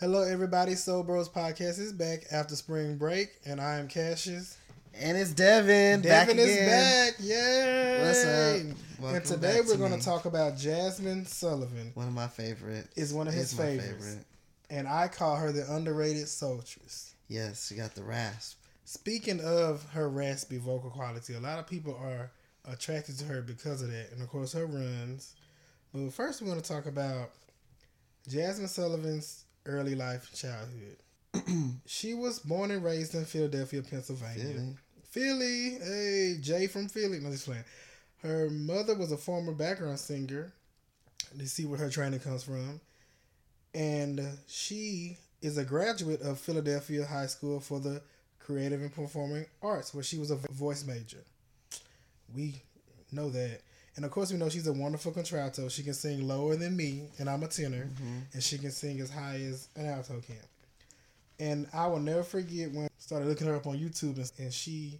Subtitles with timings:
[0.00, 0.76] Hello, everybody.
[0.76, 4.56] Soul Bros Podcast is back after spring break, and I am Cassius.
[4.94, 6.02] And it's Devin.
[6.02, 6.68] Devin back is again.
[6.68, 7.14] back.
[7.18, 8.02] Yay!
[8.04, 9.14] What's up?
[9.14, 9.98] and today we're to going me.
[9.98, 11.90] to talk about Jazmine Sullivan.
[11.94, 12.86] One of my favorite.
[12.94, 14.06] Is one of his favorites.
[14.06, 14.24] favorite.
[14.70, 17.14] And I call her the underrated soulstress.
[17.26, 18.58] Yes, she got the rasp.
[18.84, 22.30] Speaking of her raspy vocal quality, a lot of people are
[22.70, 25.34] attracted to her because of that, and of course her runs.
[25.92, 27.30] But first, we're going to talk about
[28.28, 31.74] Jazmine Sullivan's early life and childhood.
[31.86, 34.44] she was born and raised in Philadelphia, Pennsylvania.
[34.44, 34.76] Philly.
[35.10, 37.20] Philly, hey, Jay from Philly.
[37.20, 37.64] No, just playing.
[38.22, 40.52] Her mother was a former background singer.
[41.38, 42.80] To see where her training comes from,
[43.74, 48.00] and she is a graduate of Philadelphia High School for the
[48.38, 51.22] Creative and Performing Arts, where she was a voice major.
[52.34, 52.62] We
[53.12, 53.60] know that,
[53.96, 55.68] and of course, we know she's a wonderful contralto.
[55.68, 58.18] She can sing lower than me, and I'm a tenor, Mm-hmm.
[58.34, 60.36] and she can sing as high as an alto can.
[61.40, 64.52] And I will never forget when I started looking her up on YouTube and, and
[64.52, 64.98] she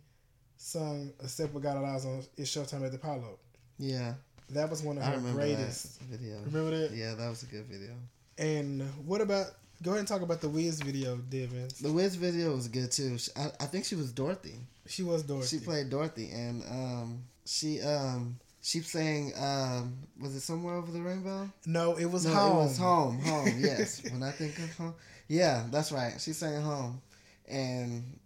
[0.56, 3.38] sung A Step With God Allows on It's Showtime at the Apollo.
[3.78, 4.14] Yeah,
[4.50, 6.00] That was one of I her greatest.
[6.10, 6.44] videos.
[6.46, 6.92] Remember that?
[6.96, 7.90] Yeah, that was a good video.
[8.38, 9.46] And what about,
[9.82, 11.68] go ahead and talk about the Wiz video, Devin.
[11.80, 13.18] The Wiz video was good too.
[13.36, 14.54] I, I think she was Dorothy.
[14.86, 15.58] She was Dorothy.
[15.58, 21.00] She played Dorothy, and um, she um, she sang um, was it somewhere over the
[21.00, 21.48] rainbow?
[21.66, 22.56] no, it was no, home.
[22.56, 23.18] it was home.
[23.24, 23.52] Home.
[23.58, 24.02] Yes.
[24.10, 24.94] when I think of home,
[25.28, 26.20] yeah, that's right.
[26.20, 27.00] She sang home,
[27.46, 28.18] and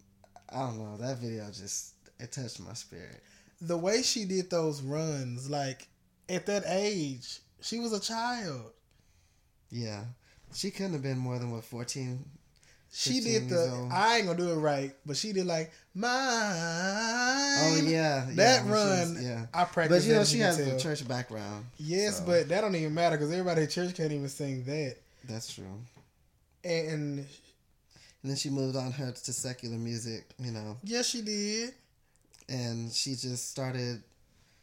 [0.48, 3.20] I don't know that video just it touched my spirit.
[3.60, 5.86] The way she did those runs, like
[6.28, 8.72] at that age, she was a child.
[9.70, 10.04] Yeah,
[10.54, 12.24] she couldn't have been more than what fourteen.
[12.94, 13.88] She did the.
[13.90, 16.10] I ain't gonna do it right, but she did like, mine.
[17.64, 19.46] Oh yeah, That yeah, run, was- yeah.
[19.54, 21.64] I practiced But you know she has a church background.
[21.78, 24.96] Yes, so but that don't even matter because everybody at church can't even sing that.
[25.28, 25.64] that's true.
[26.64, 27.26] And And
[28.24, 31.72] then she moved on her to secular music, you know, yes, she did.
[32.48, 34.02] and she just started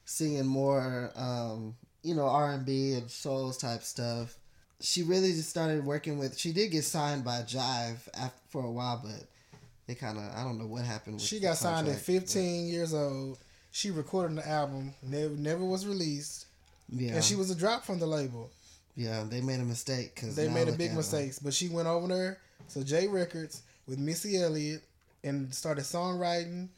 [0.06, 4.38] singing more, um, you know, R and B and souls type stuff.
[4.82, 6.38] She really just started working with.
[6.38, 9.24] She did get signed by Jive after, for a while, but
[9.88, 11.16] they kind of I don't know what happened.
[11.16, 13.38] With She got signed at contract, 15 years old.
[13.72, 16.46] She recorded an album, never never was released,
[16.90, 18.50] Yeah, and she was a drop from the label.
[18.96, 21.34] yeah, they made a mistake because They made a big mistake.
[21.44, 22.40] but she went over there
[22.74, 24.82] to J Records with Missy Elliott
[25.24, 26.70] and started songwriting.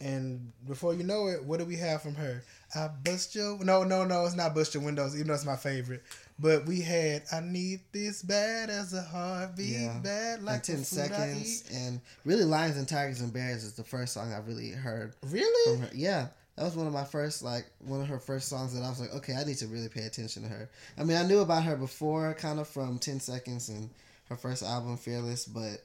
[0.00, 2.42] And before you know it, what do we have from her?
[2.74, 5.56] I bust your no no no, it's not bust your windows, even though it's my
[5.56, 6.02] favorite.
[6.38, 9.98] But we had I need this bad as a heartbeat, Yeah.
[10.02, 13.72] bad like ten the food I seconds, and really, "Lions and Tigers and Bears" is
[13.74, 15.88] the first song I really heard Really?
[15.94, 16.26] Yeah,
[16.56, 19.00] that was one of my first, like, one of her first songs that I was
[19.00, 20.68] like, okay, I need to really pay attention to her.
[20.98, 23.88] I mean, I knew about her before, kind of from Ten Seconds and
[24.28, 25.84] her first album, Fearless, but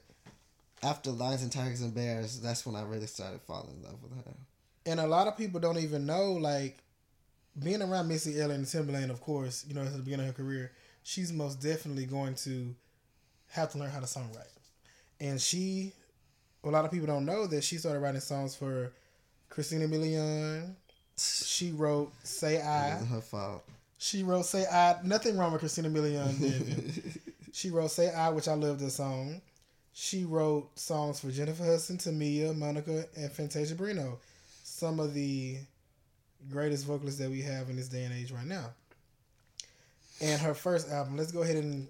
[0.82, 4.12] after "Lions and Tigers and Bears," that's when I really started falling in love with
[4.24, 4.34] her.
[4.84, 6.78] And a lot of people don't even know, like,
[7.62, 10.42] being around Missy Elliott and Timbaland, of course, you know, at the beginning of her
[10.42, 10.72] career,
[11.02, 12.74] she's most definitely going to
[13.50, 14.46] have to learn how to songwrite.
[15.20, 15.92] And she,
[16.64, 18.92] a lot of people don't know that she started writing songs for
[19.48, 20.74] Christina Milian.
[21.16, 23.64] She wrote "Say I." wasn't her fault.
[23.98, 27.18] She wrote "Say I." Nothing wrong with Christina Milian.
[27.54, 29.42] She wrote "Say I," which I love this song.
[29.92, 34.18] She wrote songs for Jennifer Hudson, Tamia, Monica, and Fantasia Barrino.
[34.64, 35.58] Some of the
[36.50, 38.70] greatest vocalists that we have in this day and age right now.
[40.20, 41.88] And her first album, let's go ahead and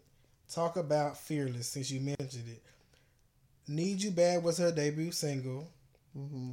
[0.50, 2.62] talk about Fearless since you mentioned it.
[3.68, 5.68] Need You Bad was her debut single,
[6.14, 6.52] hmm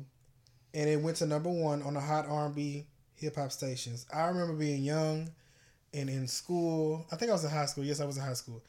[0.74, 2.86] and it went to number one on the hot R&B
[3.16, 4.06] hip hop stations.
[4.14, 5.30] I remember being young
[5.94, 7.06] and in school.
[7.12, 7.84] I think I was in high school.
[7.84, 8.62] Yes, I was in high school,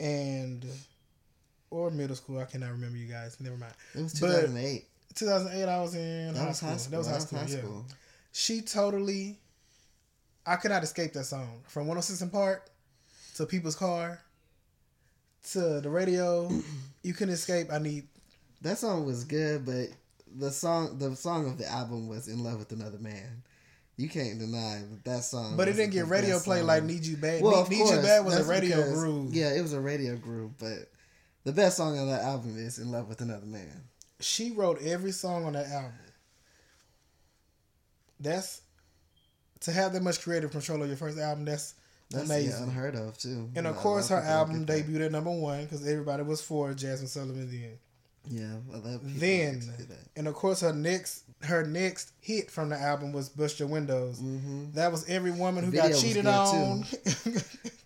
[0.00, 0.64] and
[1.70, 2.38] or middle school.
[2.38, 3.36] I cannot remember you guys.
[3.40, 3.72] Never mind.
[3.94, 4.84] It was But- 2008.
[5.14, 5.64] 2008.
[5.68, 6.68] I was in That high, was school.
[6.70, 6.90] high school.
[6.90, 7.38] That was high school.
[7.48, 7.58] yeah.
[7.58, 7.86] school.
[8.32, 9.38] She totally.
[10.46, 12.70] I could not escape that song from 106 & Park
[13.34, 14.20] to People's Car
[15.52, 16.48] to the radio.
[17.02, 17.68] you couldn't escape.
[17.72, 18.06] I need.
[18.62, 19.86] That song was good, but
[20.38, 23.42] the song, the song of the album was "In Love with Another Man."
[23.98, 25.56] You can't deny that, song.
[25.56, 26.66] But it didn't get radio play song.
[26.66, 29.34] like "Need You Bad." Well, Need, of Need You Bad was a radio because- groove.
[29.34, 30.90] Yeah, it was a radio groove, but
[31.46, 33.84] the best song on that album is "In Love with Another Man."
[34.20, 35.92] she wrote every song on that album.
[38.20, 38.62] That's
[39.60, 41.44] to have that much creative control of your first album.
[41.44, 41.74] That's,
[42.10, 42.50] That's amazing.
[42.50, 43.50] yeah, unheard of too.
[43.56, 47.50] and of course, her album debuted at number one because everybody was for Jazmine Sullivan
[47.50, 47.78] then.
[48.28, 50.08] Yeah, of people Then, don't get to do that.
[50.16, 54.18] and of course, her next her next hit from the album was "Bust Your Windows."
[54.18, 56.84] hmm That was every woman who got cheated on.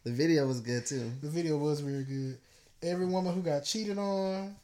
[0.03, 1.13] The video was good too.
[1.21, 2.39] the video was very good.
[2.83, 4.57] Every woman who got cheated on,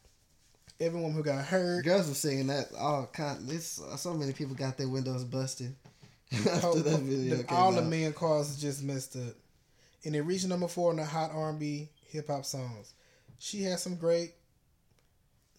[0.81, 1.85] every woman who got hurt.
[1.85, 3.47] Girls were singing that all kind.
[3.49, 5.75] This so many people got their windows busted
[6.33, 7.37] after Oh, that video.
[7.37, 7.87] the- all the out.
[7.87, 9.35] men cars just messed up,
[10.05, 12.93] and it reached number four in the hot R and B hip hop songs.
[13.39, 14.33] She had some great,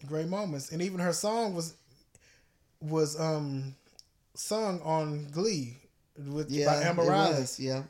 [0.07, 1.73] great moments, and even her song was
[2.81, 3.75] was um
[4.35, 5.77] sung on Glee
[6.31, 7.39] with yeah, by Amber it Riley.
[7.41, 7.83] was, Yeah,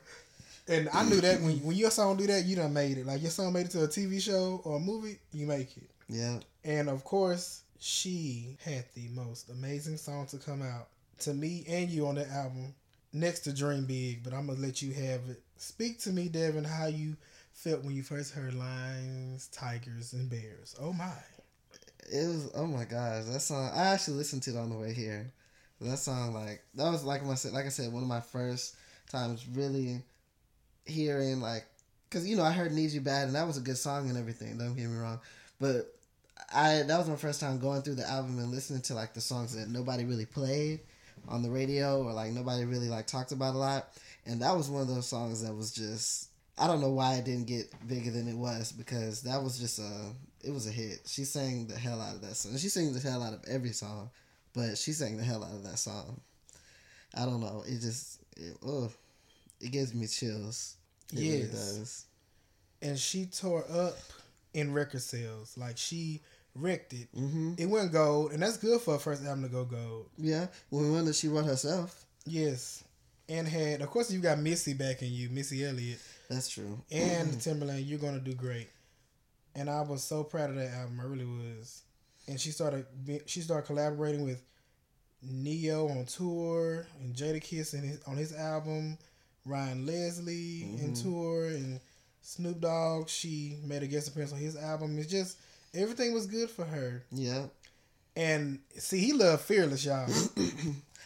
[0.68, 3.06] And I knew that when when your song do that, you done made it.
[3.06, 5.90] Like your song made it to a TV show or a movie, you make it.
[6.08, 6.38] yeah.
[6.64, 10.88] And of course, she had the most amazing song to come out
[11.20, 12.74] to me and you on that album,
[13.12, 14.22] next to Dream Big.
[14.22, 15.42] But I'm gonna let you have it.
[15.56, 17.16] Speak to me, Devin, how you
[17.52, 20.76] felt when you first heard Lions, Tigers, and Bears.
[20.80, 21.12] Oh my!
[22.12, 23.70] It was oh my gosh, that song.
[23.74, 25.32] I actually listened to it on the way here.
[25.80, 28.76] That song, like that was like said, like I said, one of my first
[29.10, 30.02] times really
[30.88, 31.66] hearing like,
[32.10, 34.18] cause you know I heard "Need You Bad" and that was a good song and
[34.18, 34.58] everything.
[34.58, 35.20] Don't get me wrong,
[35.60, 35.94] but
[36.52, 39.20] I that was my first time going through the album and listening to like the
[39.20, 40.80] songs that nobody really played
[41.28, 43.88] on the radio or like nobody really like talked about a lot.
[44.26, 47.24] And that was one of those songs that was just I don't know why it
[47.24, 50.12] didn't get bigger than it was because that was just a
[50.42, 51.00] it was a hit.
[51.06, 52.56] She sang the hell out of that song.
[52.56, 54.10] She sings the hell out of every song,
[54.54, 56.20] but she sang the hell out of that song.
[57.14, 57.64] I don't know.
[57.66, 58.92] It just it, ugh,
[59.60, 60.76] it gives me chills.
[61.12, 61.50] It really Yes.
[61.50, 62.04] does.
[62.82, 63.96] And she tore up
[64.54, 65.56] in record sales.
[65.56, 66.22] Like she
[66.54, 67.08] wrecked it.
[67.14, 70.10] hmm It went gold, and that's good for a first album to go gold.
[70.16, 72.04] Yeah, when one that she wrote herself.
[72.24, 72.84] Yes.
[73.28, 76.00] And had, of course, you got Missy backing you, Missy Elliott,
[76.30, 76.80] That's true.
[76.90, 77.86] and Timbaland.
[77.86, 78.68] You're gonna do great.
[79.54, 80.98] And I was so proud of that album.
[81.00, 81.82] I really was.
[82.26, 82.86] And she started,
[83.26, 84.42] she started collaborating with
[85.22, 88.96] Ne-Yo on tour, and Jadakiss in his, on his album,
[89.48, 91.02] Ryan Leslie in Mhm.
[91.02, 91.80] tour, and
[92.22, 93.08] Snoop Dogg.
[93.08, 94.98] She made a guest appearance on his album.
[94.98, 95.36] It's just
[95.74, 97.02] everything was good for her.
[97.10, 97.46] Yeah.
[98.16, 100.06] And see, he loved Fearless, y'all.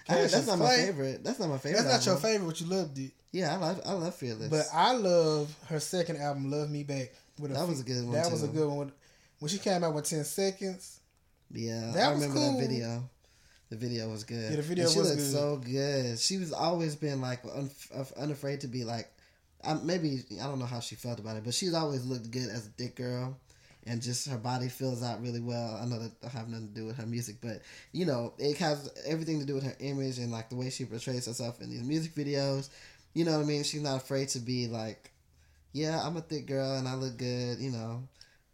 [0.09, 1.23] I, Cassius that's not my favorite.
[1.23, 1.83] That's not my favorite.
[1.85, 3.13] That's not your favorite, but you loved it.
[3.31, 4.49] Yeah, I love I love Fearless.
[4.51, 8.13] But I love her second album, "Love Me Back." With That was a good one,
[8.15, 8.93] That was a good one.
[9.39, 11.01] When she came out with ten seconds,
[11.51, 12.61] yeah, that I was remember cool.
[12.61, 13.09] that video.
[13.73, 14.51] The video was good.
[14.51, 15.33] Yeah, the video And she was looked good.
[15.33, 16.19] so good.
[16.19, 17.71] She was always been like un,
[18.19, 19.11] unafraid to be like.
[19.65, 22.51] I, maybe I don't know how she felt about it, but she's always looked good
[22.51, 23.35] as a thick girl,
[23.87, 25.81] and just her body fills out really well.
[25.81, 28.59] I know that I have nothing to do with her music, but you know it
[28.59, 31.71] has everything to do with her image and like the way she portrays herself in
[31.71, 32.69] these music videos.
[33.15, 33.63] You know what I mean?
[33.63, 35.11] She's not afraid to be like,
[35.73, 38.03] yeah, I'm a thick girl and I look good, you know,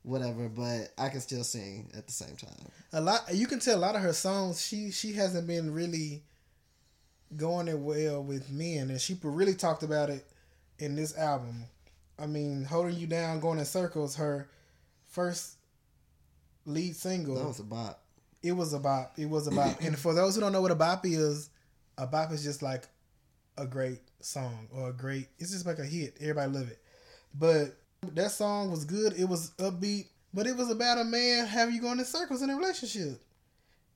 [0.03, 0.49] whatever.
[0.49, 2.69] But I can still sing at the same time.
[2.93, 4.65] a lot you can tell a lot of her songs.
[4.65, 6.23] She she hasn't been really
[7.37, 10.27] going it well with men, and she really talked about it
[10.79, 11.65] in this album.
[12.19, 14.17] I mean, holding you down, going in circles.
[14.17, 14.49] Her
[15.09, 15.57] first
[16.65, 17.37] lead single.
[17.37, 18.03] That was a bop.
[18.43, 19.15] it was a bop.
[19.17, 19.79] It was a bop.
[19.83, 21.51] and for those who don't know what a bop is,
[21.97, 22.85] a bop is just like
[23.57, 25.29] a great song or a great.
[25.39, 26.17] It's just like a hit.
[26.21, 26.79] Everybody love it.
[27.35, 27.77] But
[28.15, 29.15] that song was good.
[29.19, 32.51] It was upbeat, but it was about a man having you going in circles in
[32.51, 33.21] a relationship,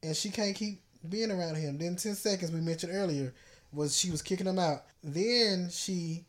[0.02, 1.78] and she can't keep being around him.
[1.78, 3.32] Then ten seconds we mentioned earlier
[3.72, 4.84] was she was kicking him out.
[5.02, 6.24] Then she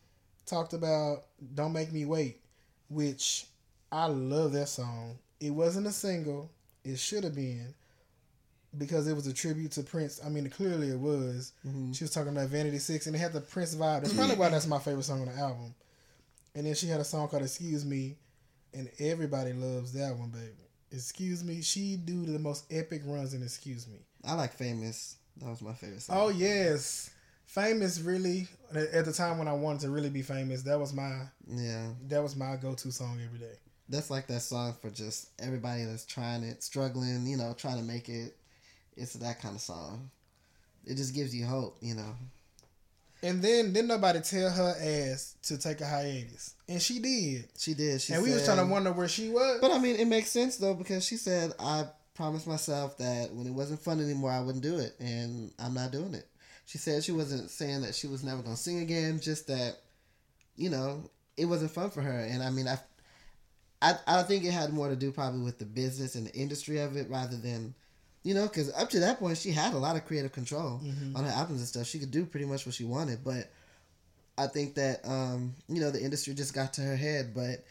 [0.46, 1.26] talked about
[1.56, 2.40] "Don't Make Me Wait,"
[2.90, 3.48] which
[3.92, 5.18] I love that song.
[5.40, 6.50] It wasn't a single.
[6.84, 7.74] It should have been
[8.78, 10.20] because it was a tribute to Prince.
[10.26, 11.54] I mean, clearly it was.
[11.66, 11.96] Mhm.
[11.96, 14.02] She was talking about Vanity Six, and it had the Prince vibe.
[14.02, 15.74] That's probably why that's my favorite song on the album.
[16.56, 18.16] And then she had a song called "Excuse Me,"
[18.74, 20.54] and everybody loves that one, baby.
[20.92, 25.18] Excuse me, she do the most epic runs in "Excuse Me." I like Famous.
[25.38, 26.18] That was my favorite song.
[26.20, 27.10] Oh yes,
[27.46, 28.00] famous.
[28.00, 31.90] Really, at the time when I wanted to really be famous, that was my Yeah.
[32.08, 33.56] that was my go to song every day.
[33.90, 37.84] That's like that song for just everybody that's trying it, struggling, you know, trying to
[37.84, 38.38] make it.
[38.96, 40.12] It's that kind of song.
[40.86, 42.16] It just gives you hope, you know.
[43.24, 47.48] And then didn't nobody tell her ass to take a hiatus, and she did.
[47.58, 48.02] She did.
[48.02, 49.60] She and we was trying to wonder where she was.
[49.62, 53.48] But I mean, it makes sense though because she said, "I promised myself that when
[53.48, 56.28] it wasn't fun anymore, I wouldn't do it, and I'm not doing it."
[56.66, 59.78] She said she wasn't saying that she was never going to sing again, just that,
[60.56, 62.20] you know, it wasn't fun for her.
[62.20, 62.80] And I mean, I,
[63.82, 66.80] I, I think it had more to do probably with the business and the industry
[66.80, 67.74] of it rather than,
[68.24, 71.16] you know, because up to that point she had a lot of creative control Mhm.
[71.16, 71.88] on her albums and stuff.
[71.88, 73.50] She could do pretty much what she wanted, but
[74.38, 77.34] I think that um, you know the industry just got to her head.
[77.36, 77.64] But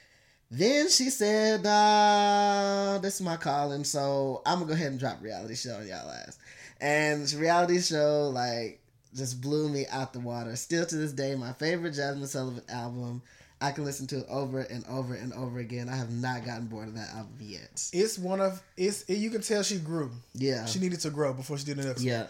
[0.50, 5.22] then she said, uh, "This is my calling, so I'm gonna go ahead and drop
[5.22, 6.38] reality show on y'all ass."
[6.80, 8.80] And reality show like
[9.14, 10.54] just blew me out the water.
[10.56, 13.22] Still to this day, my favorite Jazmine Sullivan album.
[13.62, 15.88] I can listen to it over and over and over again.
[15.88, 17.88] I have not gotten bored of that album yet.
[17.92, 19.02] It's one of it's.
[19.04, 20.10] It, you can tell she grew.
[20.34, 22.08] Yeah, She needed to grow before she did the next one.
[22.08, 22.26] yeah.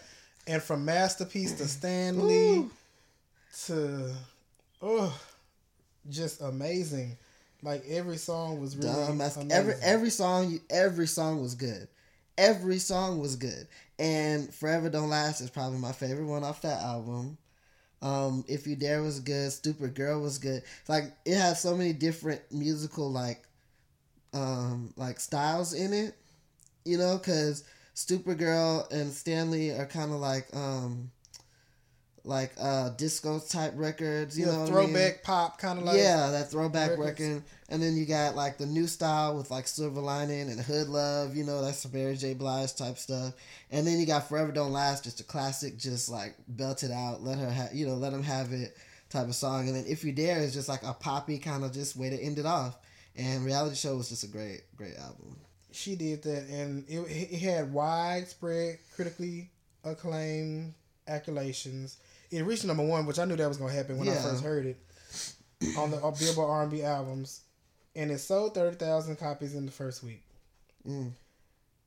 [0.46, 2.70] And from masterpiece to Stanley Ooh.
[3.66, 4.12] to
[4.82, 5.20] oh,
[6.10, 7.16] just amazing.
[7.62, 9.52] Like every song was really Dumb amazing.
[9.52, 11.86] every every song every song was good.
[12.36, 13.68] Every song was good.
[13.98, 17.38] And Forever Don't Last is probably my favorite one off that album.
[18.02, 19.52] Um, If You Dare was good.
[19.52, 20.62] Stupid Girl was good.
[20.88, 23.44] Like it has so many different musical like
[24.34, 26.16] um like styles in it.
[26.84, 31.10] You know, cuz Stupid Girl and Stanley are kind of like um
[32.24, 34.92] like uh disco type records, you yeah, know what I mean?
[34.92, 37.20] throwback pop kind of like yeah, that throwback records.
[37.20, 37.42] record.
[37.68, 41.34] And then you got like the new style with like Silver Lining and Hood Love,
[41.34, 42.34] you know, that's Mary J.
[42.34, 43.34] Blige type stuff.
[43.70, 47.22] And then you got Forever Don't Last, just a classic, just like belt it out,
[47.22, 48.76] let her have, you know, let them have it
[49.10, 49.66] type of song.
[49.68, 52.16] And then If You Dare is just like a poppy kind of just way to
[52.20, 52.76] end it off.
[53.16, 55.36] And Reality Show was just a great, great album.
[55.70, 59.50] she did that, and it, it had widespread critically
[59.84, 60.74] acclaimed
[61.08, 61.96] accolations.
[62.32, 64.66] It reached number one, which I knew that was gonna happen when I first heard
[64.66, 64.78] it
[65.78, 67.42] on the on Billboard R and B albums,
[67.94, 70.22] and it sold thirty thousand copies in the first week,
[70.88, 71.12] Mm.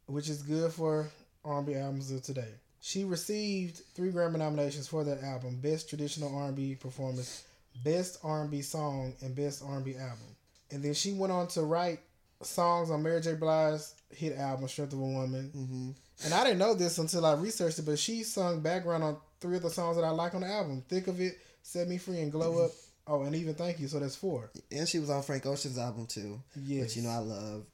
[0.06, 1.10] which is good for
[1.44, 2.54] R and B albums of today.
[2.80, 7.44] She received three Grammy nominations for that album: Best Traditional R and B Performance,
[7.84, 10.36] Best R and B Song, and Best R and B Album.
[10.72, 12.00] And then she went on to write
[12.44, 13.34] songs on Mary J.
[13.34, 15.92] Blige's hit album "Strength of a Woman." hmm
[16.26, 19.58] And I didn't know this until I researched it, but she sung background on three
[19.58, 22.22] of the songs that I like on the album: "Thick of It," "Set Me Free,"
[22.22, 22.72] and "Glow Up."
[23.08, 24.50] Oh, and even "Thank You." So that's four.
[24.72, 26.42] And she was on Frank Ocean's album too.
[26.56, 26.84] Yes.
[26.84, 27.66] which you know I love.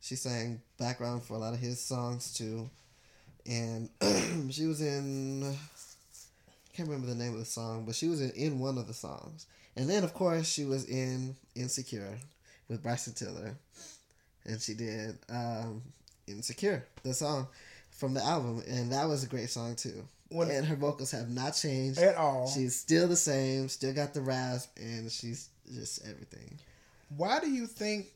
[0.00, 2.70] She sang background for a lot of his songs too,
[3.46, 3.90] and
[4.52, 5.44] she was in.
[5.44, 8.86] I can't remember the name of the song, but she was in, in one of
[8.86, 12.16] the songs, and then of course she was in Insecure
[12.68, 13.56] with Bryson Tiller,
[14.48, 15.82] and she did um,
[16.26, 17.46] Insecure, the song
[17.90, 20.04] from the album, and that was a great song too.
[20.30, 21.98] When- and her vocals have not changed.
[22.00, 22.48] At all.
[22.48, 26.58] She's still the same, still got the rasp, and she's just everything.
[27.16, 28.08] Why do you think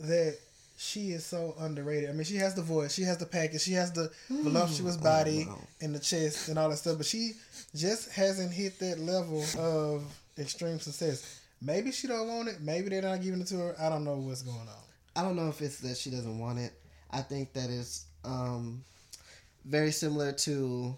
[0.00, 0.38] that
[0.78, 2.08] she is so underrated?
[2.08, 5.44] I mean, she has the voice, she has the package, she has the voluptuous body
[5.44, 5.66] don't know.
[5.82, 7.32] and the chest and all that stuff, but she
[7.74, 10.04] just hasn't hit that level of
[10.38, 11.40] extreme success.
[11.60, 12.60] Maybe she don't want it.
[12.62, 13.76] Maybe they're not giving it to her.
[13.78, 14.85] I don't know what's going on.
[15.16, 16.72] I don't know if it's that she doesn't want it.
[17.10, 18.84] I think that it's um,
[19.64, 20.96] very similar to,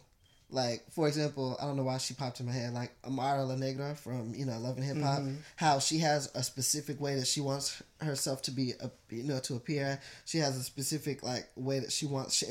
[0.50, 3.54] like, for example, I don't know why she popped in my head, like Amara La
[3.54, 5.36] Negra from, you know, Love and Hip Hop, Mhm.
[5.56, 9.38] how she has a specific way that she wants herself to be, uh, you know,
[9.40, 10.00] to appear.
[10.24, 12.46] She has a specific, like, way that she wants, she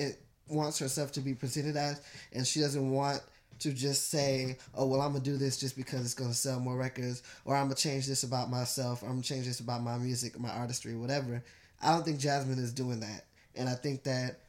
[0.47, 1.99] wants herself to be presented as,
[2.31, 3.21] and she doesn't want
[3.59, 6.35] to just say, oh, well, I'm going to do this just because it's going to
[6.35, 9.27] sell more records, or I'm going to change this about myself, or I'm going to
[9.27, 11.43] change this about my music, my artistry, whatever.
[11.81, 13.25] I don't think Jazmine is doing that.
[13.55, 14.41] And I think that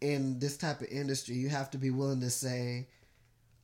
[0.00, 2.88] in this type of industry, you have to be willing to say,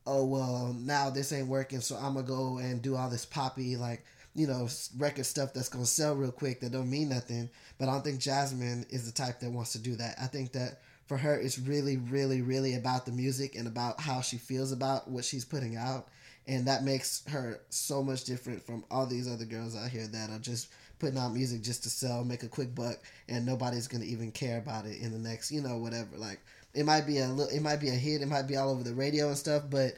[0.06, 3.26] oh, well, now this ain't working, so I'm going to go and do all this
[3.26, 4.04] poppy, like,
[4.34, 7.50] you know, record stuff that's going to sell real quick that don't mean nothing.
[7.78, 10.16] But I don't think Jazmine is the type that wants to do that.
[10.20, 14.20] I think that for her, it's really, really, really about the music and about how
[14.20, 16.06] she feels about what she's putting out.
[16.46, 20.30] And that makes her so much different from all these other girls out here that
[20.30, 20.68] are just
[21.00, 22.98] putting out music just to sell, make a quick buck,
[23.28, 26.16] and nobody's gonna even care about it in the next, you know, whatever.
[26.16, 26.38] Like
[26.74, 28.84] it might be a little, it might be a hit, it might be all over
[28.84, 29.94] the radio and stuff, but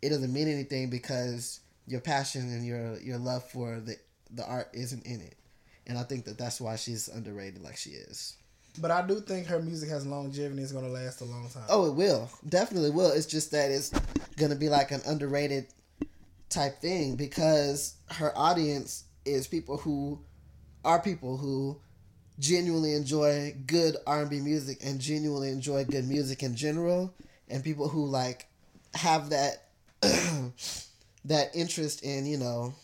[0.00, 3.96] it doesn't mean anything because your passion and your your love for the
[4.30, 5.34] the art isn't in it.
[5.88, 8.36] And I think that that's why she's underrated like she is.
[8.78, 10.62] But I do think her music has longevity.
[10.62, 11.64] It's going to last a long time.
[11.68, 12.30] Oh, it will.
[12.48, 13.10] Definitely will.
[13.10, 13.90] It's just that it's
[14.36, 15.66] going to be like an underrated
[16.48, 20.20] type thing because her audience is people who
[20.84, 21.80] are people who
[22.38, 27.14] genuinely enjoy good R&B music and genuinely enjoy good music in general
[27.48, 28.46] and people who like
[28.94, 29.68] have that
[31.24, 32.74] that interest in, you know,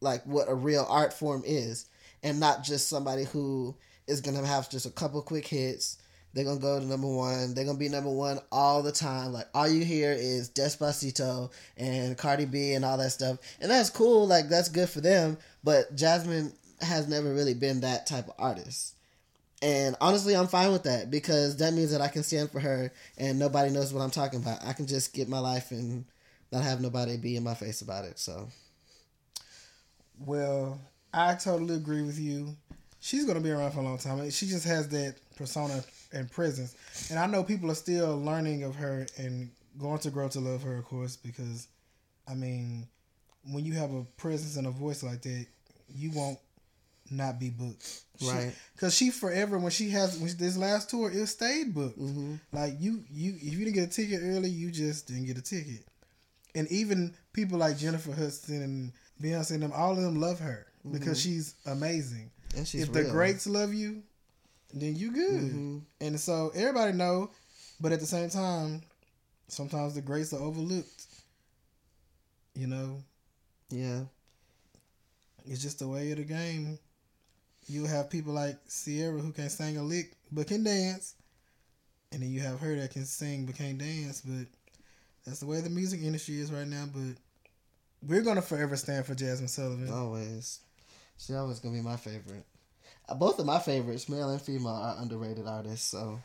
[0.00, 1.86] like what a real art form is
[2.22, 5.98] and not just somebody who is to have just a couple quick hits
[6.34, 7.54] they're gonna go to number one.
[7.54, 9.32] They're gonna be number one all the time.
[9.32, 13.88] Like all you hear is Despacito and Cardi B and all that stuff, and that's
[13.88, 14.26] cool.
[14.26, 15.38] Like that's good for them.
[15.62, 18.96] But Jazmine has never really been that type of artist.
[19.62, 22.92] And honestly, I'm fine with that because that means that I can stand for her
[23.16, 24.62] and nobody knows what I'm talking about.
[24.66, 26.04] I can just get my life and
[26.52, 28.18] not have nobody be in my face about it.
[28.18, 28.48] So
[30.18, 30.80] Well,
[31.14, 32.56] I totally agree with you.
[33.04, 34.30] She's gonna be around for a long time.
[34.30, 36.74] She just has that persona and presence,
[37.10, 40.62] and I know people are still learning of her and going to grow to love
[40.62, 41.68] her, of course, because
[42.26, 42.88] I mean,
[43.52, 45.44] when you have a presence and a voice like that,
[45.94, 46.38] you won't
[47.10, 48.04] not be booked.
[48.22, 48.54] Right.
[48.78, 51.98] Cause she forever when she has when this last tour it stayed booked.
[51.98, 55.36] hmm Like you you if you didn't get a ticket early, you just didn't get
[55.36, 55.84] a ticket.
[56.54, 58.92] And even people like Jennifer Hudson and
[59.22, 62.30] Beyonce and them, all of them love her because she's amazing.
[62.56, 62.86] If real.
[63.04, 64.02] the greats love you,
[64.72, 65.42] then you good.
[65.42, 65.82] Mhm.
[66.00, 67.30] And so everybody know,
[67.80, 68.82] but at the same time,
[69.48, 71.06] sometimes the greats are overlooked.
[72.54, 73.02] You know,
[73.70, 74.04] Yeah.
[75.46, 76.78] it's just the way of the game.
[77.66, 81.14] You have people like Ciara who can sing a lick but can dance,
[82.12, 84.20] and then you have her that can sing but can't dance.
[84.20, 84.46] But
[85.24, 86.86] that's the way the music industry is right now.
[86.92, 87.16] But
[88.02, 89.90] we're gonna forever stand for Jazmine Sullivan.
[89.90, 90.60] Always.
[91.18, 92.44] She's always gonna be my favorite.
[93.08, 95.86] Uh, Both of my favorites, male and female, are underrated artists.
[95.88, 96.20] So,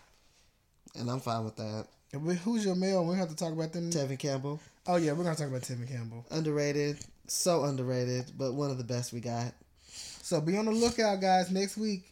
[0.95, 1.87] and I'm fine with that.
[2.13, 3.05] We- Who's your male?
[3.05, 3.91] We have to talk about them.
[3.91, 6.25] Tevin Campbell, Oh yeah, we're gonna talk about Timmy Campbell.
[6.31, 9.53] underrated, so underrated, but one of the best we got.
[9.91, 11.51] So be on the lookout, guys.
[11.51, 12.11] Next week,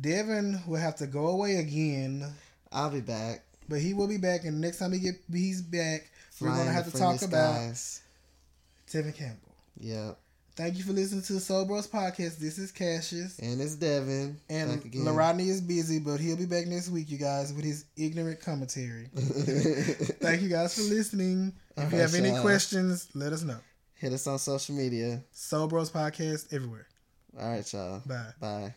[0.00, 2.32] Devin will have to go away again,
[2.72, 3.42] I'll be back.
[3.68, 4.44] but he will be back.
[4.44, 7.54] And next time he get he's back, we're gonna have to talk about.
[8.88, 9.54] Tevin Campbell.
[9.80, 10.18] Yep.
[10.56, 12.38] Thank you for listening to the Soul Bros podcast.
[12.38, 13.40] This is Cassius.
[13.40, 14.38] And it's Devin.
[14.48, 15.04] And back again.
[15.04, 19.08] Rodney is busy, but he'll be back next week, you guys, with his ignorant commentary.
[19.14, 21.54] Thank you guys for listening.
[21.76, 23.58] If you have any questions, let us know.
[23.94, 25.24] Hit us on social media.
[25.32, 26.86] Soul Bros podcast everywhere.
[27.36, 28.02] All right, y'all.
[28.06, 28.30] Bye.
[28.40, 28.74] Bye.